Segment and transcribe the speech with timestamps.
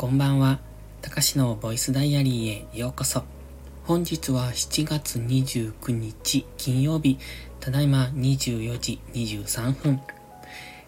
[0.00, 0.60] こんばんは。
[1.02, 3.22] たかしのボイスダイアリーへようこそ。
[3.84, 7.18] 本日は7月29日金曜日、
[7.60, 10.00] ただいま24時23分。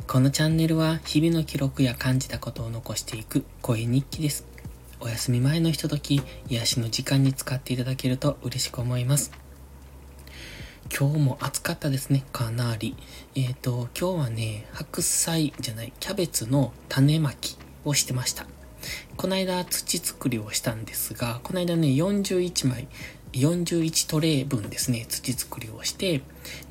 [0.06, 4.46] このチャンネルは日々の記録や感じたことを残していく声日記です。
[4.98, 9.30] お休み前のひととき、癒しの時間に使っていただけると嬉しく思います。
[10.90, 12.96] 今日も暑かったですね、かなり。
[13.34, 18.46] えっ、ー、と、今日はね、白菜じゃない、キャベツの種まきをしてました。
[19.16, 22.88] この間土作りをしたんですが、この間ね、41枚、
[23.32, 26.22] 41トレイ分ですね、土作りをして、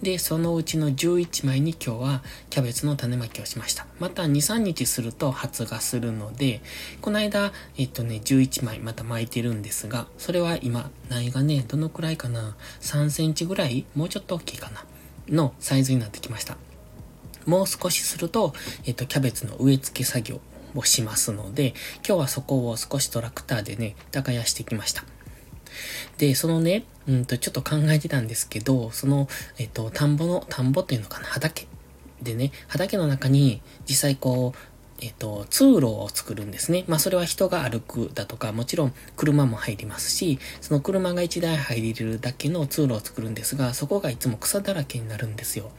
[0.02, 3.88] で、そのうちの11枚に今日はキャベツの種まきをしました。
[4.00, 6.62] また2、3日すると発芽するので、
[7.02, 14.86] この間、えっとね、11枚また巻いてるんですが、それは今、苗がね、どのくらいかな ?3 センチぐらいもうちょっと大きいかな
[15.30, 16.58] のサイズになってきました。
[17.46, 18.54] もう少しすると、
[18.86, 20.40] えっと、キャベツの植え付け作業
[20.76, 21.74] をしますので、
[22.08, 25.04] 今日はそこを少しトラクターでね、耕してきました。
[26.18, 29.28] で、そのね、うんと、ちょっと考えてたんですけど、その、
[29.58, 31.68] えっと、田んぼの、田んぼっていうのかな、畑。
[32.22, 34.60] でね、畑の中に実際こう、
[35.02, 36.86] えっと、通路を作るんですね。
[36.88, 45.72] まあそれは人が歩くだとか、もちろん車も入りますし、その車が1台入れるだけの通路を作るんですが、そこがいつも草だらけになるんですよ。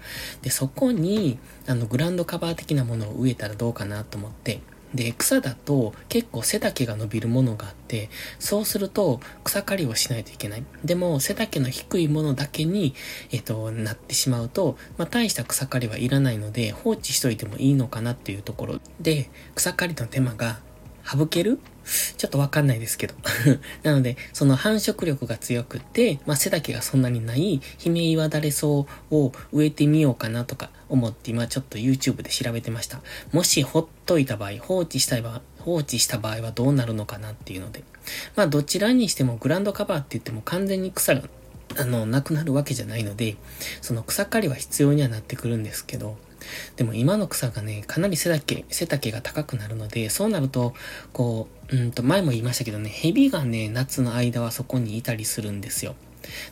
[0.43, 4.61] で、そこに、あの、グランドカバー的なものを植えたらどうかなと思って、
[4.95, 10.65] で、草だと結構背丈が伸びるものがあって、そうすると草刈りをしないといけない。
[10.85, 12.95] でも背丈の低いものだけに、
[13.31, 20.61] えっと、なってしまうと、まあ、大した草刈りはいらないので放置しといてもいいのかなっていうところで、草刈りの手間が
[21.05, 21.58] 省ける？
[22.17, 23.14] ちょっとわかんないですけど。
[23.83, 28.86] なので、その繁殖力が強くて、まあ、背丈がそんなにない、姫岩だれ草を
[29.53, 33.00] 植えてみようかなとか思って今ちょっと YouTube で調べてました。
[33.33, 37.83] もしほっといた場合、放置した場合、放置した場合はどうなるのかなっていうので。
[38.36, 41.29] まあ、どちらにしてもグランドカバーって言っても完全に草が、
[41.77, 43.36] あの、なくなるわけじゃないので、
[43.80, 46.17] その草刈りは必要にはなってくるんですけど、
[46.77, 50.75] でも今の草がね、かなり背丈、背丈が高くなるので、そうなると、
[51.13, 55.95] こう、うんと、前も言いましたけどね、蛇がね、夏の間はそこにいたりするんですよ。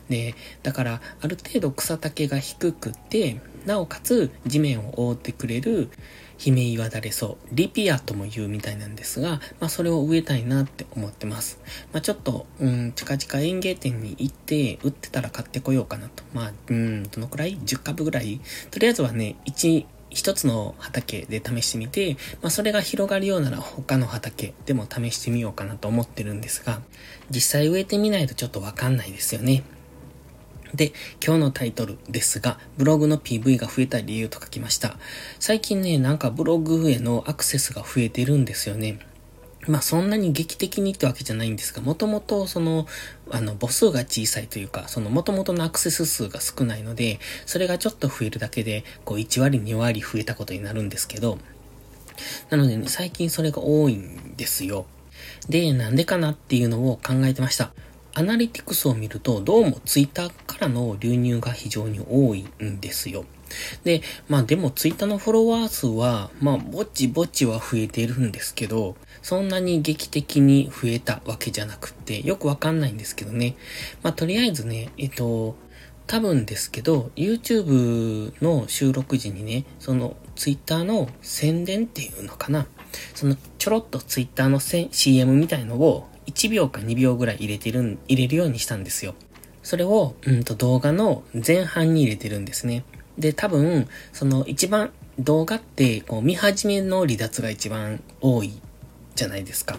[0.09, 5.89] で、だから、ある程度草丈が低くて、なおかつ地面を覆ってくれる
[6.37, 11.59] 姫岩だれ草、リピアとも言うみたいなんですが、まあそれを植えたいなって思ってます。
[11.93, 16.23] まあちょっと、うん、近々園芸店に行って、売ってたら買ってこようかなと。
[16.33, 18.41] まあ、うん、どのくらい ?10 株ぐらい？
[18.71, 26.81] とりあえずはね、1、一つの畑で試してみて、まあそれが広がるようなら他の畑でも試してみようかなと思ってるんですが、
[27.29, 29.61] 実際植えてみないとちょっとわかんないですよね。
[30.73, 30.93] で、
[31.25, 34.97] 今日のタイトルですが、ブログの PV が増えた理由と書きました。
[35.39, 38.99] 最近ね、なんかブログへのアクセスが増えてるんですよね。
[39.67, 42.87] まあそんなに劇的にってわけじゃないんですが、もともとその、
[43.29, 51.37] あの、母数が小さいというか、そのもともとのアクセス数が少ないので、それがちょっと増えるだけで、こう1割2割増えたことになるんですけど、
[52.49, 54.85] なのでね、最近それが多いんですよ。
[55.49, 57.71] で、なんでかなっていうのを考えてました。
[58.13, 63.23] アナリティクスを見ると、どうもツイッターからの流入が非常に多いんですよ。
[63.85, 73.55] で、まあでもツイッターのフォロワー数は、まあぼちぼちは増えてるんですけど、そんなに劇的に増えたわけじゃなくって、よくわかんないんですけどね。
[74.03, 75.55] まあとりあえずね、えっと、
[76.05, 82.67] 多分ですけど、YouTube の収録時にね、その Twitter の宣伝っていうのかな。
[83.15, 89.15] そのちょろっと Twitter の CM みたいのを1秒か2秒ぐらい入れてる、入れるようにしたんですよ。
[89.63, 92.83] それを、うんと動画の前半に入れてるんですね。
[93.17, 98.53] で、多分、その一番動画って、こう見始めの離脱が一番多い
[99.15, 99.77] じゃないですか。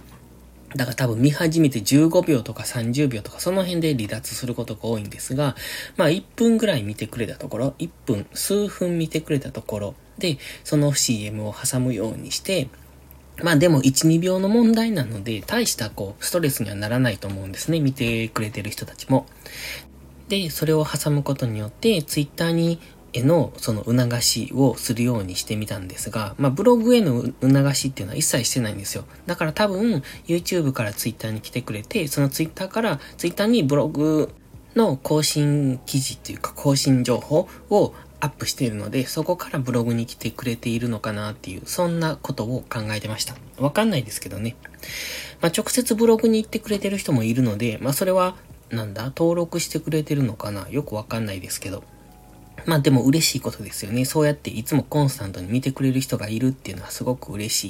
[0.76, 5.54] だから多分見始めて15秒とか30秒とかその辺で離脱することが多いんですが、
[5.96, 12.68] まあ1分ぐらい見てくれたところ、1分、数分見てくれたところで、その CM を挟むようにして、
[13.42, 17.80] まあでも1、2秒の問題なので、大したこう、ストレスにはならないと思うんですね。
[17.80, 19.26] 見てくれてる人たちも。
[20.28, 22.78] で、それを挟むことによって、ツイッターに、
[23.12, 29.04] への、その促しをするようにしてみたんですが、まあ、ブログへの促しっていうのは一切してないんですよ。
[29.26, 34.30] だから多分、YouTube から Twitter に来てくれて、その Twitter から Twitter にブログ
[34.76, 43.34] の更新記事っていうか更新情報をアップしているので、そこからブログに来てくれているのかなっていう、そんなことを考えてました。
[43.58, 44.54] わかんないですけどね。
[45.40, 48.36] まあ、直接ブログに行ってくれてる人もいるので、まあ、それは、
[48.70, 50.68] なんだ、登録してくれてるのかな？
[50.70, 51.82] よくわかんないですけど。
[52.66, 54.04] まあでも嬉しいことですよね。
[54.04, 57.64] そうやっていつもコンスタントに見てくれる人がいるっていうのはすごく嬉し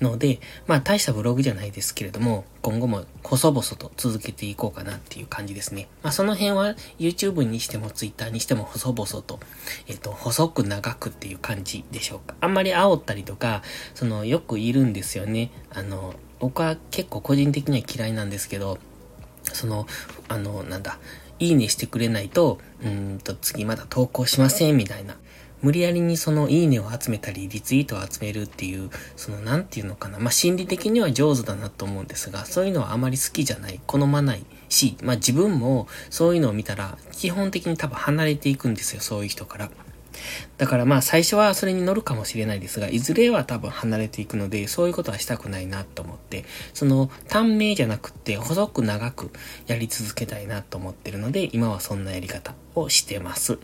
[0.00, 5.88] いので、まあ大したブログじゃないですけれども、今後も細々と続けていこうかなっていう感じですね。
[6.02, 9.40] まあその辺は YouTube にしても Twitter にしても細々と、
[9.86, 12.34] えっ、と、細く長くっていう感じでしょうか。
[12.40, 13.62] あんまり煽ったりとか、
[13.94, 15.50] そのよくいるんですよね。
[15.72, 18.78] あの、僕は結構個人的には嫌いなんですけど、
[19.52, 19.86] その、
[20.28, 20.98] あの、なんだ、
[21.44, 25.16] いいねしてくれないと、うんと次まだ投稿しませんみたいな。
[25.62, 30.18] 無理やりにそのいいねを集めたり、リツイートを集めるっていう、そのなんていうのかな。
[30.18, 39.70] まあ、心理的には上手だなと思うんですが、そういうのはあまり好きじゃない、好まないし、まあ、自分もそういうのを見たら、基本的に多分離れていくんですよ、そういう人から。
[40.58, 46.13] だからまあ最初はそれに乗るかもしれないですが、いずれは多分離れていくので、そういうことはしたくないなと思、
[46.72, 49.30] その短命じゃなくって細く長く
[49.66, 53.58] やり続けたいなと思ってるので、今はそんなやり方をしてます。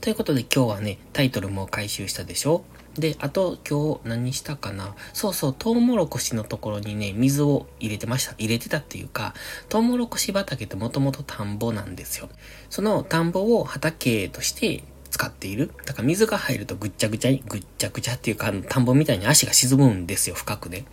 [0.00, 2.64] ということで今日はね、タイトルも回収したでしょ？
[2.96, 4.94] で、あと今日何したかな？
[5.12, 8.34] そうそう、トウモロコシのところにね、水を入れてました。
[8.38, 9.34] 入れてたっていうか、
[9.68, 12.28] トウモロコシ畑ってもともと田んぼなんですよ。
[12.70, 15.72] その田んぼを畑として使っている。
[15.86, 20.84] だから水が入るとぐっちゃぐちゃに、ぐっちゃぐちゃっていうか、田んぼみたいに足が沈むんですよ、深くね。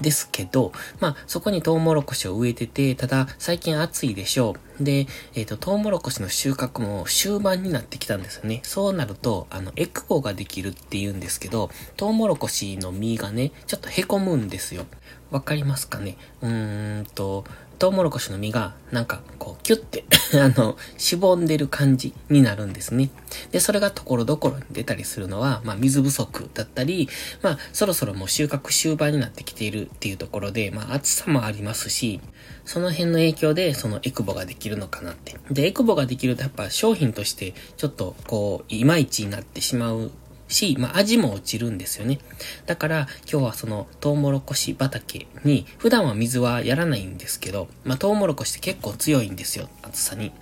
[0.00, 4.84] ですけど、まあ、そこにトウモロコシを植えてて、ただ、最近暑いでしょう。
[4.84, 8.60] で、えっ、ー、と、トウモロコシの収穫も終盤になってきたんですよね。
[8.64, 14.86] そうなると、あの、エクボができるって言うんですけど、トウモロコシの実がね、ちょっと凹むんですよ。
[15.30, 16.16] わかりますかね？
[16.42, 17.44] うーんと、
[17.80, 20.04] トウモロコシの実が、なんか、こう、キュッて
[20.38, 23.08] あの、しぼんでる感じになるんですね。
[23.52, 27.08] で、それがところどころに出たりするのは、まあ、水不足だったり、
[27.40, 32.20] まあ、そろそろもう収穫終盤になってきているっていうところで、まあ、暑さもありますし、
[32.66, 35.36] その辺の影響で、そのエクボができるのかなって。
[35.50, 40.10] で、エクボができるとやっぱ商品として、ちょっと、こう、いまいちになってしまう
[40.50, 42.18] し、まあ、味も落ちるんですよね。
[42.66, 50.32] だから、今日はその、トウモロコシ畑に、普段は水はやらないんですけど、まあ、トウモロコシって結構強いんですよ、暑さに。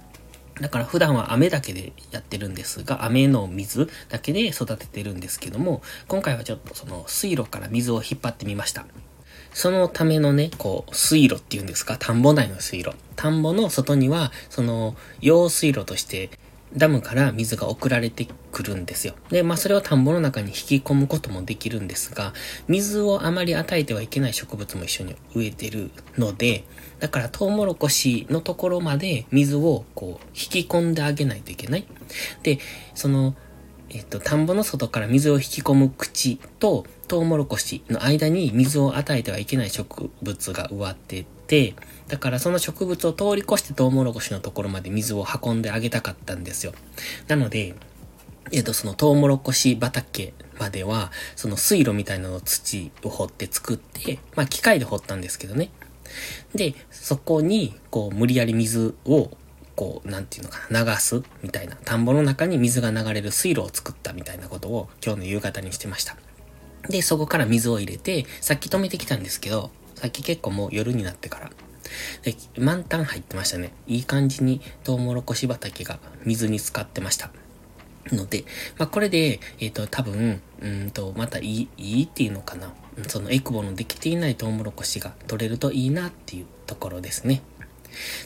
[0.60, 8.86] だから普段は雨だけでやってるんですが、雨の水だけで育ててるんですけども、今回はちょっとその水路から水を引っ張ってみました。
[9.54, 12.92] そのためのね、こう、水路っていうんですか、田んぼ内の水路。
[13.16, 16.30] 田んぼの外には、その、用水路として
[16.76, 19.14] ダムから水が送られてくるんですよ。
[19.30, 22.32] で、まあそれを田んぼの中に引き込むこともできるんですが、
[22.66, 26.64] 水をあまり与えてはいけない植物も一緒に植えてるので、
[27.00, 31.86] だからトウモロコシのところまで水をこう引き込んであげないといけない。
[32.42, 32.58] で、
[32.94, 33.34] その、
[33.90, 41.74] えっと、田んぼの外から水を引き込む口とトウモロコシの間に水を与えてはいけない植物が植わってて、
[42.06, 46.72] だからその植物を通り越してトウモロコシのところまで水を運んであげたかったんですよ。
[47.28, 47.74] なので、
[48.52, 55.70] えっ、と、そのトウモロコシ畑までは、その水路みたいなのを土を掘って作って、まあ機械で掘ったんですけどね。
[56.54, 59.30] で、そこに、こう、無理やり水を、
[59.78, 66.16] こう、なんていうのかな、流すみたいな、田んぼの中に水が流れる水路を作ったみたいなことを今日の夕方にしてました。
[66.88, 71.50] で、そこから水を入れて、さっき止めてきたんですけど、さっき結構もう夜になってから。
[72.22, 73.72] で、満タン入ってましたね。
[73.86, 77.30] いい感じにトウモロコシ畑が水に浸かってました。
[78.10, 78.46] ので、
[78.78, 82.74] まあ、これで、えっ、ー、と、多分、うんと、またいい、いいっていうのかな。
[83.06, 87.42] そのエクボのできていないトウモロコシが取れるといいなっていうところですね。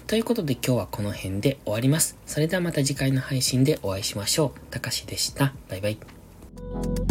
[0.07, 2.16] ということで今日はこの辺で終わります。
[2.26, 4.61] それではまた次回の配信でお会いしましょう。
[4.71, 5.52] たかしでした。
[5.69, 7.01] バイバイ。